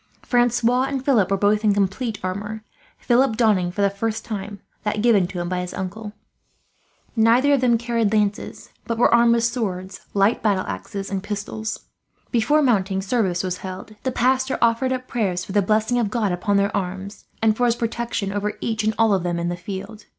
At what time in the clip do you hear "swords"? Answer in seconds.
9.43-10.01